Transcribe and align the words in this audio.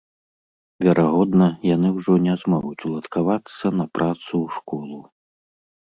Верагодна, 0.85 1.49
яны 1.75 1.87
ўжо 1.99 2.13
не 2.27 2.35
змогуць 2.47 2.83
уладкавацца 2.91 3.65
на 3.79 3.85
працу 3.97 4.27
ў 4.27 4.47
школу. 4.59 4.97